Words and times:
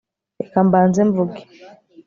Reka 0.41 0.57
mbanze 0.67 0.99
mvuge 1.09 1.41